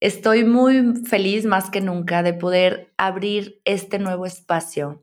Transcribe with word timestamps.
Estoy 0.00 0.44
muy 0.44 0.94
feliz 1.04 1.46
más 1.46 1.70
que 1.70 1.80
nunca 1.80 2.22
de 2.22 2.34
poder 2.34 2.92
abrir 2.98 3.60
este 3.64 3.98
nuevo 3.98 4.26
espacio 4.26 5.02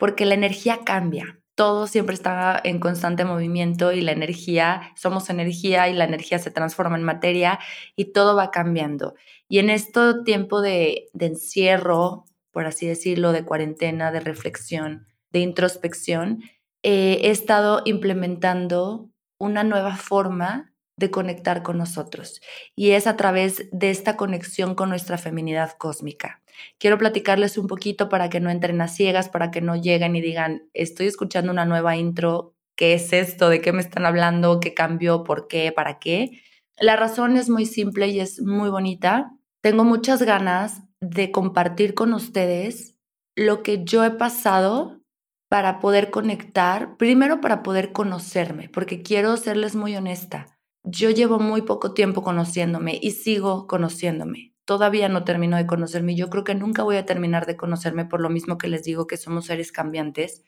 porque 0.00 0.24
la 0.24 0.34
energía 0.34 0.80
cambia. 0.84 1.40
Todo 1.54 1.86
siempre 1.86 2.14
está 2.14 2.58
en 2.64 2.80
constante 2.80 3.26
movimiento 3.26 3.92
y 3.92 4.00
la 4.00 4.12
energía, 4.12 4.92
somos 4.96 5.28
energía 5.28 5.88
y 5.90 5.94
la 5.94 6.04
energía 6.04 6.38
se 6.38 6.50
transforma 6.50 6.96
en 6.96 7.02
materia 7.02 7.58
y 7.96 8.12
todo 8.12 8.34
va 8.34 8.50
cambiando. 8.50 9.14
Y 9.46 9.58
en 9.58 9.68
este 9.68 10.00
tiempo 10.24 10.62
de, 10.62 11.10
encierro, 11.18 12.24
por 12.50 12.64
así 12.66 12.86
decirlo, 12.86 13.32
de 13.32 13.44
cuarentena, 13.44 14.10
de 14.10 14.20
reflexión, 14.20 15.06
de 15.30 15.40
introspección, 15.40 16.42
eh, 16.82 17.18
he 17.22 17.30
estado 17.30 17.82
implementando 17.84 19.10
una 19.38 19.64
nueva 19.64 19.96
forma 19.96 20.69
de 21.00 21.10
conectar 21.10 21.62
con 21.62 21.78
nosotros 21.78 22.40
y 22.76 22.90
es 22.90 23.08
a 23.08 23.16
través 23.16 23.68
de 23.72 23.90
esta 23.90 24.16
conexión 24.16 24.74
con 24.76 24.90
nuestra 24.90 25.18
feminidad 25.18 25.72
cósmica. 25.72 26.42
Quiero 26.78 26.98
platicarles 26.98 27.56
un 27.58 27.66
poquito 27.66 28.08
para 28.08 28.28
que 28.28 28.38
no 28.38 28.50
entren 28.50 28.80
a 28.82 28.86
ciegas, 28.86 29.30
para 29.30 29.50
que 29.50 29.62
no 29.62 29.76
lleguen 29.76 30.14
y 30.14 30.20
digan, 30.20 30.68
estoy 30.74 31.06
escuchando 31.06 31.50
una 31.50 31.64
nueva 31.64 31.96
intro, 31.96 32.54
¿qué 32.76 32.94
es 32.94 33.12
esto? 33.14 33.48
¿De 33.48 33.62
qué 33.62 33.72
me 33.72 33.80
están 33.80 34.04
hablando? 34.04 34.60
¿Qué 34.60 34.74
cambió? 34.74 35.24
¿Por 35.24 35.48
qué? 35.48 35.72
¿Para 35.72 35.98
qué? 35.98 36.42
La 36.78 36.96
razón 36.96 37.36
es 37.38 37.48
muy 37.48 37.64
simple 37.64 38.08
y 38.08 38.20
es 38.20 38.42
muy 38.42 38.68
bonita. 38.68 39.32
Tengo 39.62 39.84
muchas 39.84 40.22
ganas 40.22 40.82
de 41.00 41.30
compartir 41.32 41.94
con 41.94 42.12
ustedes 42.12 42.94
lo 43.36 43.62
que 43.62 43.84
yo 43.84 44.04
he 44.04 44.10
pasado 44.10 45.00
para 45.48 45.80
poder 45.80 46.10
conectar, 46.10 46.98
primero 46.98 47.40
para 47.40 47.62
poder 47.62 47.90
conocerme, 47.92 48.68
porque 48.68 49.02
quiero 49.02 49.38
serles 49.38 49.74
muy 49.74 49.96
honesta 49.96 50.59
yo 50.82 51.10
llevo 51.10 51.38
muy 51.38 51.62
poco 51.62 51.94
tiempo 51.94 52.22
conociéndome 52.22 52.98
y 53.00 53.12
sigo 53.12 53.66
conociéndome. 53.66 54.54
Todavía 54.64 55.08
no 55.08 55.24
termino 55.24 55.56
de 55.56 55.66
conocerme. 55.66 56.14
Yo 56.14 56.30
creo 56.30 56.44
que 56.44 56.54
nunca 56.54 56.82
voy 56.82 56.96
a 56.96 57.06
terminar 57.06 57.46
de 57.46 57.56
conocerme 57.56 58.04
por 58.04 58.20
lo 58.20 58.30
mismo 58.30 58.56
que 58.58 58.68
les 58.68 58.84
digo 58.84 59.06
que 59.06 59.16
somos 59.16 59.46
seres 59.46 59.72
cambiantes. 59.72 60.44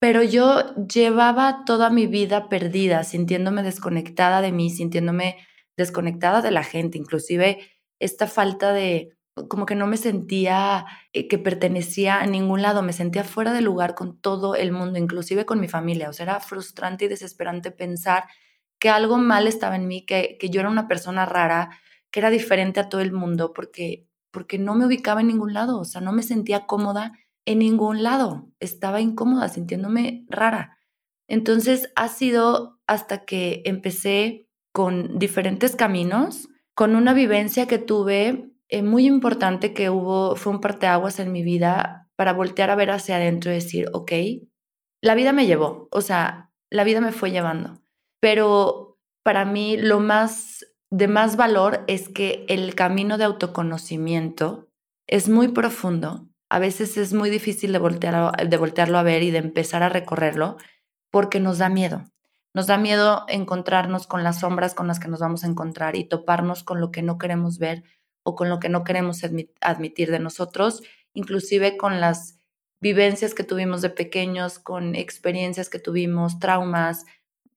Pero 0.00 0.22
yo 0.22 0.74
llevaba 0.86 1.64
toda 1.66 1.90
mi 1.90 2.06
vida 2.06 2.48
perdida, 2.48 3.04
sintiéndome 3.04 3.62
desconectada 3.62 4.40
de 4.40 4.52
mí, 4.52 4.70
sintiéndome 4.70 5.36
desconectada 5.76 6.40
de 6.40 6.50
la 6.50 6.64
gente, 6.64 6.98
inclusive 6.98 7.58
esta 8.00 8.26
falta 8.26 8.72
de, 8.72 9.16
como 9.48 9.66
que 9.66 9.74
no 9.74 9.86
me 9.86 9.96
sentía 9.96 10.86
eh, 11.12 11.28
que 11.28 11.38
pertenecía 11.38 12.20
a 12.20 12.26
ningún 12.26 12.62
lado, 12.62 12.82
me 12.82 12.92
sentía 12.92 13.24
fuera 13.24 13.52
de 13.52 13.60
lugar 13.60 13.94
con 13.94 14.20
todo 14.20 14.54
el 14.54 14.72
mundo, 14.72 14.98
inclusive 14.98 15.46
con 15.46 15.60
mi 15.60 15.68
familia. 15.68 16.08
O 16.08 16.12
sea, 16.12 16.24
era 16.24 16.40
frustrante 16.40 17.04
y 17.04 17.08
desesperante 17.08 17.70
pensar 17.70 18.24
que 18.78 18.90
algo 18.90 19.18
mal 19.18 19.46
estaba 19.46 19.76
en 19.76 19.88
mí, 19.88 20.04
que, 20.04 20.36
que 20.38 20.50
yo 20.50 20.60
era 20.60 20.70
una 20.70 20.88
persona 20.88 21.26
rara, 21.26 21.70
que 22.10 22.20
era 22.20 22.30
diferente 22.30 22.80
a 22.80 22.88
todo 22.88 23.00
el 23.00 23.12
mundo, 23.12 23.52
porque, 23.52 24.06
porque 24.30 24.58
no 24.58 24.74
me 24.74 24.86
ubicaba 24.86 25.20
en 25.20 25.28
ningún 25.28 25.54
lado, 25.54 25.78
o 25.78 25.84
sea, 25.84 26.00
no 26.00 26.12
me 26.12 26.22
sentía 26.22 26.66
cómoda 26.66 27.12
en 27.44 27.60
ningún 27.60 28.02
lado, 28.02 28.50
estaba 28.60 29.00
incómoda, 29.00 29.48
sintiéndome 29.48 30.26
rara. 30.28 30.78
Entonces 31.28 31.90
ha 31.96 32.08
sido 32.08 32.78
hasta 32.86 33.24
que 33.24 33.62
empecé 33.64 34.48
con 34.72 35.18
diferentes 35.18 35.74
caminos, 35.74 36.48
con 36.74 36.94
una 36.94 37.14
vivencia 37.14 37.66
que 37.66 37.78
tuve 37.78 38.52
eh, 38.68 38.82
muy 38.82 39.06
importante 39.06 39.72
que 39.72 39.90
hubo, 39.90 40.36
fue 40.36 40.52
un 40.52 40.60
parteaguas 40.60 41.20
en 41.20 41.32
mi 41.32 41.42
vida 41.42 42.10
para 42.16 42.32
voltear 42.32 42.70
a 42.70 42.76
ver 42.76 42.90
hacia 42.90 43.16
adentro 43.16 43.50
y 43.50 43.54
decir, 43.54 43.88
ok, 43.92 44.12
la 45.00 45.14
vida 45.14 45.32
me 45.32 45.46
llevó, 45.46 45.88
o 45.90 46.00
sea, 46.00 46.50
la 46.70 46.84
vida 46.84 47.00
me 47.00 47.12
fue 47.12 47.30
llevando. 47.30 47.80
Pero 48.20 48.98
para 49.22 49.44
mí 49.44 49.76
lo 49.76 50.00
más 50.00 50.66
de 50.90 51.08
más 51.08 51.36
valor 51.36 51.84
es 51.86 52.08
que 52.08 52.46
el 52.48 52.74
camino 52.74 53.18
de 53.18 53.24
autoconocimiento 53.24 54.68
es 55.06 55.28
muy 55.28 55.48
profundo. 55.48 56.28
A 56.48 56.58
veces 56.58 56.96
es 56.96 57.12
muy 57.12 57.28
difícil 57.28 57.72
de, 57.72 57.78
de 57.78 58.56
voltearlo 58.56 58.98
a 58.98 59.02
ver 59.02 59.22
y 59.22 59.30
de 59.30 59.38
empezar 59.38 59.82
a 59.82 59.90
recorrerlo 59.90 60.56
porque 61.10 61.40
nos 61.40 61.58
da 61.58 61.68
miedo. 61.68 62.04
Nos 62.54 62.66
da 62.66 62.78
miedo 62.78 63.24
encontrarnos 63.28 64.06
con 64.06 64.24
las 64.24 64.40
sombras 64.40 64.74
con 64.74 64.86
las 64.86 64.98
que 64.98 65.08
nos 65.08 65.20
vamos 65.20 65.44
a 65.44 65.46
encontrar 65.46 65.94
y 65.96 66.04
toparnos 66.04 66.64
con 66.64 66.80
lo 66.80 66.90
que 66.90 67.02
no 67.02 67.18
queremos 67.18 67.58
ver 67.58 67.84
o 68.22 68.34
con 68.34 68.48
lo 68.48 68.58
que 68.58 68.68
no 68.68 68.84
queremos 68.84 69.22
admitir 69.60 70.10
de 70.10 70.18
nosotros, 70.18 70.82
inclusive 71.12 71.76
con 71.76 72.00
las 72.00 72.38
vivencias 72.80 73.34
que 73.34 73.44
tuvimos 73.44 73.82
de 73.82 73.90
pequeños, 73.90 74.58
con 74.58 74.94
experiencias 74.94 75.68
que 75.68 75.78
tuvimos, 75.78 76.38
traumas, 76.38 77.04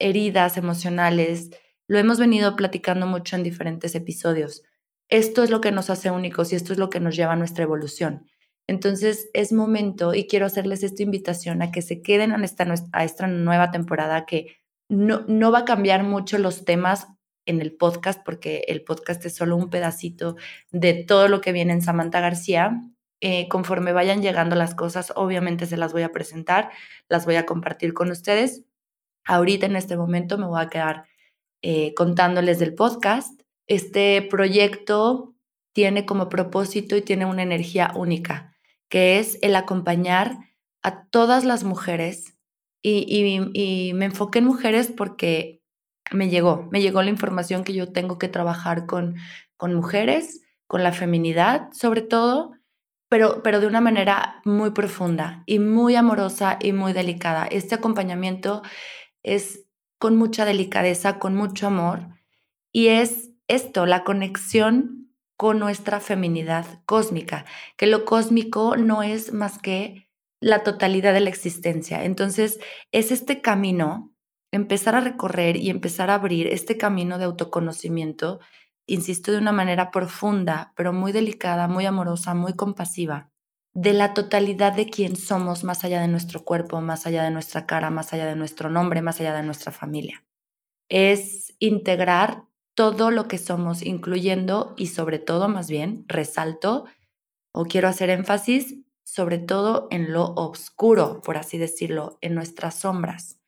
heridas 0.01 0.57
emocionales. 0.57 1.49
Lo 1.87 1.97
hemos 1.97 2.19
venido 2.19 2.55
platicando 2.55 3.07
mucho 3.07 3.35
en 3.35 3.43
diferentes 3.43 3.95
episodios. 3.95 4.63
Esto 5.09 5.43
es 5.43 5.49
lo 5.49 5.61
que 5.61 5.71
nos 5.71 5.89
hace 5.89 6.11
únicos 6.11 6.51
y 6.51 6.55
esto 6.55 6.73
es 6.73 6.79
lo 6.79 6.89
que 6.89 6.99
nos 6.99 7.15
lleva 7.15 7.33
a 7.33 7.37
nuestra 7.37 7.63
evolución. 7.63 8.27
Entonces 8.67 9.29
es 9.33 9.51
momento 9.51 10.13
y 10.13 10.27
quiero 10.27 10.45
hacerles 10.45 10.83
esta 10.83 11.03
invitación 11.03 11.61
a 11.61 11.71
que 11.71 11.81
se 11.81 12.01
queden 12.01 12.31
a 12.31 12.43
esta, 12.45 12.73
a 12.93 13.03
esta 13.03 13.27
nueva 13.27 13.71
temporada 13.71 14.25
que 14.25 14.57
no, 14.87 15.25
no 15.27 15.51
va 15.51 15.59
a 15.59 15.65
cambiar 15.65 16.03
mucho 16.03 16.37
los 16.37 16.63
temas 16.63 17.07
en 17.45 17.61
el 17.61 17.73
podcast 17.75 18.21
porque 18.23 18.63
el 18.67 18.83
podcast 18.83 19.25
es 19.25 19.35
solo 19.35 19.57
un 19.57 19.69
pedacito 19.69 20.35
de 20.71 20.93
todo 20.93 21.27
lo 21.27 21.41
que 21.41 21.51
viene 21.51 21.73
en 21.73 21.81
Samantha 21.81 22.21
García. 22.21 22.79
Eh, 23.19 23.47
conforme 23.49 23.93
vayan 23.93 24.21
llegando 24.21 24.55
las 24.55 24.73
cosas, 24.73 25.13
obviamente 25.15 25.65
se 25.65 25.77
las 25.77 25.93
voy 25.93 26.01
a 26.01 26.11
presentar, 26.11 26.71
las 27.07 27.25
voy 27.25 27.35
a 27.35 27.45
compartir 27.45 27.93
con 27.93 28.09
ustedes, 28.09 28.63
Ahorita 29.25 29.65
en 29.65 29.75
este 29.75 29.97
momento 29.97 30.37
me 30.37 30.47
voy 30.47 30.61
a 30.61 30.69
quedar 30.69 31.05
eh, 31.61 31.93
contándoles 31.93 32.59
del 32.59 32.73
podcast. 32.73 33.41
Este 33.67 34.21
proyecto 34.21 35.35
tiene 35.73 36.05
como 36.05 36.29
propósito 36.29 36.95
y 36.95 37.01
tiene 37.01 37.25
una 37.25 37.43
energía 37.43 37.91
única, 37.95 38.55
que 38.89 39.19
es 39.19 39.39
el 39.41 39.55
acompañar 39.55 40.37
a 40.81 41.05
todas 41.05 41.45
las 41.45 41.63
mujeres 41.63 42.37
y, 42.83 43.93
me 43.93 44.05
enfoqué 44.05 44.39
en 44.39 44.45
mujeres 44.45 44.91
porque 44.95 45.61
me 46.11 46.29
llegó, 46.29 46.67
me 46.71 46.81
llegó 46.81 47.01
la 47.03 47.09
información 47.09 47.63
que 47.63 47.73
yo 47.73 47.91
tengo 47.91 48.17
que 48.17 48.27
trabajar 48.27 48.85
con, 48.85 49.15
con 49.55 49.73
mujeres, 49.73 50.41
con 50.67 50.83
la 50.83 50.91
feminidad 50.91 51.69
sobre 51.73 52.01
todo, 52.01 52.53
pero, 53.07 53.43
pero 53.43 53.59
de 53.59 53.67
una 53.67 53.81
manera 53.81 54.41
muy 54.45 54.71
profunda 54.71 55.43
y 55.45 55.59
muy 55.59 55.95
amorosa 55.95 56.57
y 56.59 56.73
muy 56.73 56.93
delicada. 56.93 57.45
Este 57.45 57.75
acompañamiento 57.75 58.63
es 59.23 59.65
con 59.99 60.15
mucha 60.15 60.45
delicadeza, 60.45 61.19
con 61.19 61.35
mucho 61.35 61.67
amor, 61.67 62.07
y 62.71 62.87
es 62.87 63.31
esto, 63.47 63.85
la 63.85 64.03
conexión 64.03 65.13
con 65.37 65.59
nuestra 65.59 65.99
feminidad 65.99 66.65
cósmica, 66.85 67.45
que 67.75 67.87
lo 67.87 68.05
cósmico 68.05 68.77
no 68.77 69.03
es 69.03 69.33
más 69.33 69.59
que 69.59 70.07
la 70.39 70.63
totalidad 70.63 71.13
de 71.13 71.19
la 71.19 71.29
existencia. 71.29 72.03
Entonces, 72.03 72.59
es 72.91 73.11
este 73.11 73.41
camino, 73.41 74.13
empezar 74.51 74.95
a 74.95 75.01
recorrer 75.01 75.57
y 75.57 75.69
empezar 75.69 76.09
a 76.09 76.15
abrir 76.15 76.47
este 76.47 76.77
camino 76.77 77.17
de 77.17 77.25
autoconocimiento, 77.25 78.39
insisto, 78.85 79.31
de 79.31 79.37
una 79.37 79.51
manera 79.51 79.91
profunda, 79.91 80.73
pero 80.75 80.93
muy 80.93 81.11
delicada, 81.11 81.67
muy 81.67 81.85
amorosa, 81.85 82.33
muy 82.33 82.53
compasiva, 82.53 83.31
de 83.73 83.93
la 83.93 84.13
totalidad 84.13 84.73
de 84.73 84.89
quién 84.89 85.15
somos 85.15 85.63
más 85.63 85.83
allá 85.83 86.01
de 86.01 86.07
nuestro 86.07 86.43
cuerpo, 86.43 86.81
más 86.81 87.07
allá 87.07 87.23
de 87.23 87.31
nuestra 87.31 87.65
cara, 87.65 87.89
más 87.89 88.13
allá 88.13 88.25
de 88.25 88.35
nuestro 88.35 88.69
nombre, 88.69 89.01
más 89.01 89.19
allá 89.19 89.33
de 89.33 89.43
nuestra 89.43 89.71
familia. 89.71 90.23
Es 90.89 91.55
integrar 91.59 92.43
todo 92.75 93.11
lo 93.11 93.27
que 93.27 93.37
somos, 93.37 93.81
incluyendo 93.81 94.73
y 94.77 94.87
sobre 94.87 95.19
todo, 95.19 95.47
más 95.47 95.69
bien, 95.69 96.05
resalto 96.07 96.85
o 97.53 97.65
quiero 97.65 97.87
hacer 97.87 98.09
énfasis 98.09 98.75
sobre 99.11 99.39
todo 99.39 99.89
en 99.91 100.13
lo 100.13 100.33
oscuro, 100.35 101.21
por 101.21 101.35
así 101.35 101.57
decirlo, 101.57 102.17
en 102.21 102.33
nuestras 102.33 102.75
sombras. 102.75 103.39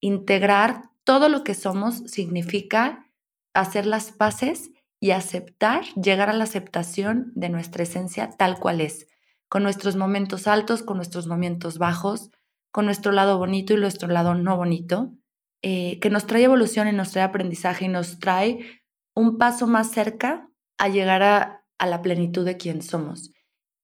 Integrar 0.00 0.90
todo 1.02 1.30
lo 1.30 1.44
que 1.44 1.54
somos 1.54 1.96
significa 2.10 3.06
hacer 3.54 3.86
las 3.86 4.12
paces 4.12 4.70
y 5.00 5.12
aceptar, 5.12 5.86
llegar 5.94 6.28
a 6.28 6.34
la 6.34 6.44
aceptación 6.44 7.32
de 7.34 7.48
nuestra 7.48 7.84
esencia 7.84 8.28
tal 8.36 8.58
cual 8.58 8.82
es, 8.82 9.06
con 9.48 9.62
nuestros 9.62 9.96
momentos 9.96 10.46
altos, 10.46 10.82
con 10.82 10.96
nuestros 10.96 11.26
momentos 11.26 11.78
bajos, 11.78 12.30
con 12.70 12.84
nuestro 12.84 13.12
lado 13.12 13.38
bonito 13.38 13.74
y 13.74 13.76
nuestro 13.76 14.08
lado 14.08 14.34
no 14.34 14.56
bonito, 14.56 15.12
eh, 15.62 15.98
que 16.00 16.10
nos 16.10 16.26
trae 16.26 16.44
evolución 16.44 16.88
y 16.88 16.92
nos 16.92 17.12
trae 17.12 17.24
aprendizaje 17.24 17.86
y 17.86 17.88
nos 17.88 18.18
trae 18.18 18.82
un 19.14 19.38
paso 19.38 19.66
más 19.66 19.90
cerca 19.90 20.48
a 20.78 20.88
llegar 20.88 21.22
a 21.22 21.58
a 21.78 21.86
la 21.86 22.02
plenitud 22.02 22.44
de 22.44 22.56
quien 22.56 22.82
somos. 22.82 23.32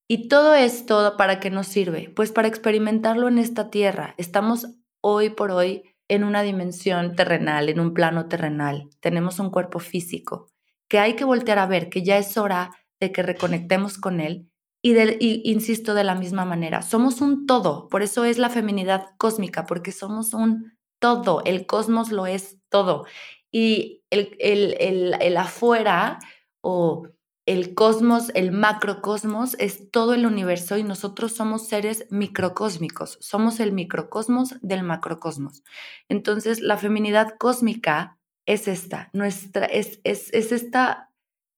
Y 0.06 0.28
todo 0.28 0.54
esto, 0.54 1.16
¿para 1.16 1.40
qué 1.40 1.50
nos 1.50 1.66
sirve? 1.66 2.12
Pues 2.14 2.30
para 2.32 2.48
experimentarlo 2.48 3.28
en 3.28 3.38
esta 3.38 3.70
tierra. 3.70 4.14
Estamos 4.18 4.66
hoy 5.00 5.30
por 5.30 5.50
hoy 5.50 5.94
en 6.08 6.24
una 6.24 6.42
dimensión 6.42 7.16
terrenal, 7.16 7.68
en 7.70 7.80
un 7.80 7.94
plano 7.94 8.28
terrenal. 8.28 8.90
Tenemos 9.00 9.38
un 9.38 9.50
cuerpo 9.50 9.78
físico 9.78 10.48
que 10.88 10.98
hay 10.98 11.16
que 11.16 11.24
voltear 11.24 11.58
a 11.58 11.66
ver, 11.66 11.88
que 11.88 12.02
ya 12.02 12.18
es 12.18 12.36
hora 12.36 12.72
de 13.00 13.10
que 13.10 13.22
reconectemos 13.22 13.96
con 13.96 14.20
él. 14.20 14.50
Y, 14.86 15.50
insisto 15.50 15.94
de 15.94 16.04
la 16.04 16.14
misma 16.14 16.44
manera, 16.44 16.82
somos 16.82 17.22
un 17.22 17.46
todo, 17.46 17.88
por 17.88 18.02
eso 18.02 18.26
es 18.26 18.36
la 18.36 18.50
feminidad 18.50 19.14
cósmica, 19.16 19.64
porque 19.64 19.92
somos 19.92 20.34
un 20.34 20.76
todo, 20.98 21.42
el 21.46 21.64
cosmos 21.64 22.12
lo 22.12 22.26
es 22.26 22.58
todo. 22.68 23.06
Y 23.50 24.02
el, 24.10 24.36
el, 24.38 24.76
el, 24.78 25.16
el 25.22 25.36
afuera 25.38 26.18
o 26.60 27.08
el 27.46 27.74
cosmos, 27.74 28.30
el 28.34 28.52
macrocosmos, 28.52 29.56
es 29.58 29.90
todo 29.90 30.12
el 30.12 30.26
universo 30.26 30.76
y 30.76 30.82
nosotros 30.82 31.32
somos 31.32 31.66
seres 31.66 32.06
microcósmicos, 32.10 33.16
somos 33.22 33.60
el 33.60 33.72
microcosmos 33.72 34.56
del 34.60 34.82
macrocosmos. 34.82 35.62
Entonces, 36.10 36.60
la 36.60 36.76
feminidad 36.76 37.36
cósmica 37.38 38.18
es 38.44 38.68
esta, 38.68 39.08
nuestra, 39.14 39.64
es, 39.64 40.02
es, 40.04 40.30
es 40.34 40.52
esta, 40.52 41.10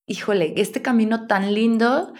híjole, 0.07 0.55
este 0.59 0.81
camino 0.81 1.27
tan 1.27 1.53
lindo 1.55 2.13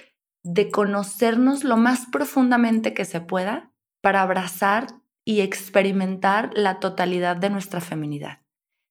de 0.47 0.71
conocernos 0.71 1.65
lo 1.65 1.77
más 1.77 2.07
profundamente 2.07 2.95
que 2.95 3.05
se 3.05 3.21
pueda 3.21 3.73
para 4.01 4.23
abrazar 4.23 4.87
y 5.25 5.41
experimentar 5.41 6.51
la 6.55 6.79
totalidad 6.79 7.37
de 7.37 7.51
nuestra 7.51 7.81
feminidad. 7.81 8.41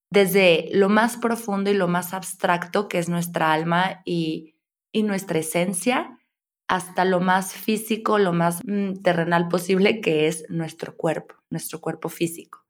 Desde 0.09 0.69
lo 0.73 0.89
más 0.89 1.17
profundo 1.17 1.71
y 1.71 1.73
lo 1.73 1.87
más 1.87 2.13
abstracto 2.13 2.87
que 2.87 2.99
es 2.99 3.09
nuestra 3.09 3.53
alma 3.53 4.01
y 4.05 4.55
y 4.95 5.03
nuestra 5.03 5.39
esencia 5.39 6.17
hasta 6.69 7.03
lo 7.03 7.19
más 7.19 7.51
físico, 7.51 8.17
lo 8.17 8.31
más 8.31 8.61
mm, 8.65 9.01
terrenal 9.03 9.49
posible, 9.49 9.99
que 9.99 10.27
es 10.27 10.45
nuestro 10.47 10.95
cuerpo, 10.95 11.35
nuestro 11.49 11.81
cuerpo 11.81 12.07
físico. 12.07 12.65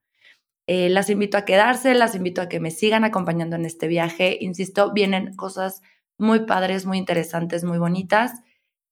Eh, 0.65 0.89
las 0.89 1.11
invito 1.11 1.37
a 1.37 1.45
quedarse, 1.45 1.93
las 1.93 2.15
invito 2.15 2.41
a 2.41 2.49
que 2.49 2.59
me 2.59 2.71
sigan 2.71 3.03
acompañando 3.03 3.55
en 3.55 3.65
este 3.65 3.87
viaje. 3.87 4.39
Insisto, 4.41 4.91
vienen 4.91 5.35
cosas 5.35 5.83
muy 6.17 6.47
padres, 6.47 6.87
muy 6.87 6.97
interesantes, 6.97 7.63
muy 7.63 7.77
bonitas, 7.77 8.31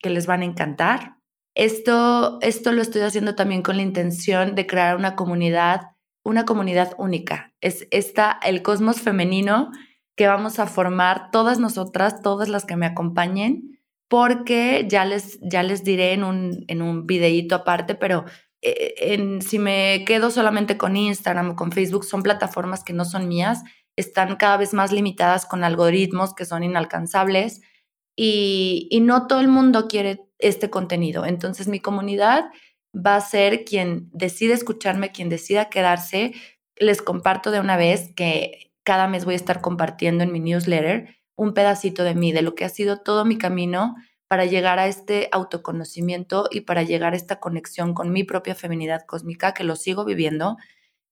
que 0.04 0.12
les 0.12 0.28
van 0.28 0.42
a 0.42 0.46
encantar. 0.46 1.16
Esto, 1.56 2.38
esto 2.42 2.72
lo 2.72 2.82
estoy 2.82 3.02
haciendo 3.02 3.36
también 3.36 3.64
con 3.64 3.78
la 3.78 3.84
intención 3.84 4.54
de 4.54 4.68
crear 4.68 4.98
una 4.98 5.16
comunidad, 5.16 5.82
una 6.24 6.46
comunidad 6.46 6.94
única. 6.98 7.54
Es 7.62 7.88
esta, 7.90 8.38
el 8.44 8.62
cosmos 8.62 9.02
femenino 9.02 9.72
que 10.16 10.28
vamos 10.28 10.60
a 10.60 10.68
formar 10.68 11.32
todas 11.32 11.60
nosotras, 11.60 12.22
todas 12.22 12.50
las 12.50 12.66
que 12.66 12.76
me 12.76 12.86
acompañen, 12.86 13.80
porque 14.10 14.86
ya 14.88 15.06
les, 15.06 15.40
ya 15.42 15.64
les 15.64 15.84
diré 15.84 16.14
en 16.14 16.24
un, 16.24 16.66
en 16.68 16.82
un 16.82 17.08
videíto 17.08 17.56
aparte, 17.56 17.96
pero 17.96 18.26
eh, 18.62 18.94
en, 18.98 19.42
si 19.42 19.58
me 19.58 20.04
quedo 20.06 20.30
solamente 20.30 20.78
con 20.78 20.98
Instagram 20.98 21.52
o 21.52 21.56
con 21.56 21.72
Facebook, 21.72 22.04
son 22.04 22.24
plataformas 22.24 22.84
que 22.84 22.94
no 22.94 23.06
son 23.06 23.28
mías, 23.28 23.64
están 23.96 24.36
cada 24.36 24.58
vez 24.58 24.74
más 24.74 24.92
limitadas 24.92 25.46
con 25.46 25.64
algoritmos 25.64 26.34
que 26.34 26.46
son 26.46 26.64
inalcanzables 26.64 27.62
y, 28.16 29.00
no 29.02 29.28
todo 29.28 29.40
el 29.40 29.48
mundo 29.48 29.88
quiere 29.88 30.22
este 30.40 30.70
contenido. 30.70 31.26
Entonces 31.26 31.68
mi 31.68 31.80
comunidad 31.80 32.46
va 32.96 33.16
a 33.16 33.22
ser 33.22 33.66
quien 33.66 34.10
decide 34.14 34.54
escucharme, 34.54 35.12
quien 35.12 35.30
decida 35.30 35.70
quedarse. 35.70 36.34
Les 36.76 37.02
comparto 37.02 37.52
de 37.52 37.60
una 37.60 37.78
vez 37.78 38.12
que 38.16 38.72
cada 38.84 39.08
mes 39.08 39.26
voy 39.26 39.34
a 39.34 39.38
estar 39.38 39.62
compartiendo 39.62 40.24
en 40.24 40.32
mi 40.32 40.40
newsletter 40.40 41.16
un 41.36 41.54
pedacito 41.54 42.04
de 42.04 42.16
mí, 42.16 42.32
de 42.32 42.44
lo 42.44 42.56
que 42.56 42.66
ha 42.66 42.70
sido 42.70 43.02
todo 43.02 43.26
mi 43.26 43.38
camino 43.38 43.96
para 44.28 44.46
llegar 44.46 44.80
a 44.80 44.88
este 44.88 45.30
autoconocimiento 45.32 46.48
y 46.52 46.62
para 46.62 46.84
llegar 46.84 47.14
a 47.14 47.16
esta 47.16 47.40
conexión 47.40 47.94
con 47.94 48.12
mi 48.12 48.24
propia 48.24 48.56
feminidad 48.56 49.06
cósmica, 49.06 49.54
que 49.54 49.64
lo 49.64 49.76
sigo 49.76 50.06
viviendo, 50.06 50.58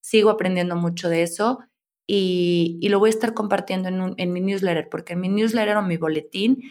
sigo 0.02 0.30
aprendiendo 0.30 0.76
mucho 0.76 1.10
de 1.10 1.24
eso 1.24 1.60
y, 2.08 2.88
lo 2.90 3.00
voy 3.00 3.10
a 3.10 3.12
estar 3.12 3.34
compartiendo 3.34 3.90
en, 3.90 4.16
en, 4.18 4.34
mi 4.34 4.42
newsletter, 4.42 4.90
porque 4.90 5.14
en 5.14 5.22
mi 5.22 5.30
newsletter 5.30 5.78
o 5.78 5.82
mi 5.82 5.98
boletín 5.98 6.62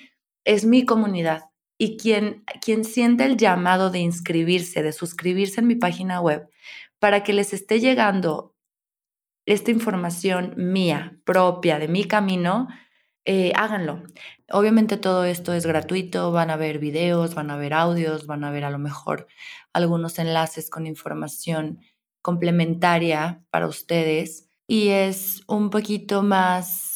es 0.45 0.65
mi 0.65 0.85
comunidad 0.85 1.45
y 1.79 1.97
quien, 1.97 2.45
quien 2.61 2.85
siente 2.85 3.25
el 3.25 3.37
llamado 3.37 3.91
de 3.91 4.01
inscribirse, 4.01 4.83
de 4.83 4.93
suscribirse 4.93 5.61
en 5.61 5.67
mi 5.67 5.77
página 5.77 6.21
web, 6.21 6.49
para 6.99 7.23
que 7.23 7.33
les 7.33 7.53
esté 7.53 7.81
llegando 7.81 8.55
esta 9.47 9.71
información 9.71 10.55
mía, 10.57 11.19
propia, 11.25 11.79
de 11.79 11.89
mi 11.89 12.05
camino, 12.05 12.69
eh, 13.25 13.53
háganlo. 13.55 14.03
Obviamente 14.51 14.97
todo 14.97 15.25
esto 15.25 15.53
es 15.53 15.67
gratuito, 15.67 16.33
van 16.33 16.51
a 16.51 16.57
ver 16.57 16.79
videos, 16.79 17.35
van 17.35 17.51
a 17.51 17.57
ver 17.57 17.75
audios, 17.75 18.27
van 18.27 18.45
a 18.45 18.51
ver 18.51 18.65
a 18.65 18.71
lo 18.71 18.79
mejor 18.79 19.27
algunos 19.73 20.19
enlaces 20.19 20.69
con 20.71 20.87
información 20.87 21.81
complementaria 22.23 23.43
para 23.51 23.67
ustedes 23.67 24.49
y 24.67 24.89
es 24.89 25.43
un 25.47 25.71
poquito 25.71 26.23
más 26.23 26.90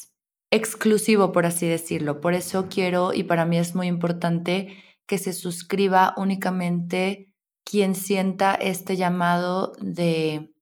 exclusivo, 0.55 1.33
por 1.33 1.47
así 1.47 1.67
decirlo. 1.67 2.21
Por 2.21 2.35
eso 2.35 2.69
quiero 2.69 3.13
y 3.13 3.25
para 3.25 3.45
mí 3.45 3.59
es 3.59 3.75
muy 3.75 3.87
importante 3.87 4.77
que 5.07 5.19
se 5.19 5.33
suscriba 5.33 6.15
únicamente 6.17 7.33
quien 7.65 7.95
sienta 7.95 8.55
este 8.55 8.97
llamado 8.97 9.73
de 9.81 10.55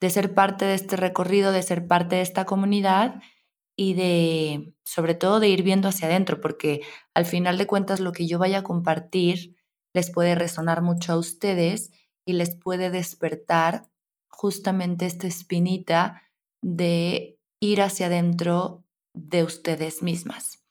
de 0.00 0.10
ser 0.10 0.34
parte 0.34 0.64
de 0.64 0.74
este 0.74 0.96
recorrido, 0.96 1.52
de 1.52 1.62
ser 1.62 1.86
parte 1.86 2.16
de 2.16 2.22
esta 2.22 2.44
comunidad 2.44 3.20
y 3.76 3.94
de, 3.94 4.74
sobre 4.84 5.14
todo, 5.14 5.40
de 5.40 5.48
ir 5.48 5.62
viendo 5.62 5.88
hacia 5.88 6.08
adentro, 6.08 6.40
porque 6.40 6.82
al 7.14 7.24
final 7.24 7.58
de 7.58 7.66
cuentas 7.66 8.00
lo 8.00 8.12
que 8.12 8.26
yo 8.26 8.38
vaya 8.38 8.58
a 8.58 8.64
compartir 8.64 9.56
les 9.94 10.10
puede 10.10 10.34
resonar 10.34 10.82
mucho 10.82 11.12
a 11.12 11.18
ustedes 11.18 11.90
y 12.24 12.34
les 12.34 12.56
puede 12.56 12.90
despertar 12.90 13.88
justamente 14.28 15.06
esta 15.06 15.26
espinita 15.26 16.22
de 16.60 17.38
ir 17.60 17.82
hacia 17.82 18.06
adentro 18.06 18.84
de 19.14 19.44
ustedes 19.44 20.02
mismas. 20.02 20.64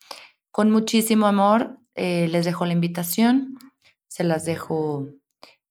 Con 0.51 0.72
muchísimo 0.72 1.28
amor 1.28 1.80
eh, 1.95 2.28
les 2.30 2.45
dejo 2.45 2.66
la 2.66 2.74
invitación, 2.74 3.57
se 4.07 4.24
las 4.24 4.45
dejo 4.45 5.07